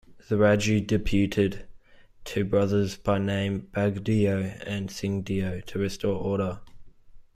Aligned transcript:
The 0.29 0.35
Raja 0.37 0.81
deputed 0.81 1.67
two 2.23 2.43
brothers 2.43 2.97
by 2.97 3.19
name 3.19 3.67
Baghdeo 3.71 4.59
and 4.65 4.89
Singhdeo 4.89 5.63
to 5.65 5.77
restore 5.77 6.15
order. 6.19 6.61